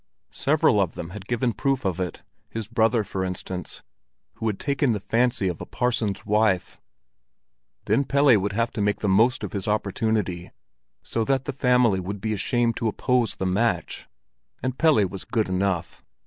[0.33, 3.83] Several of them had given proof of it—his brother, for instance,
[4.37, 6.81] who had taken the fancy of a parson's wife.
[7.85, 10.49] Then Pelle would have to make the most of his opportunity
[11.03, 14.07] so that the family would be ashamed to oppose the match.
[14.63, 16.03] And Pelle was good enough.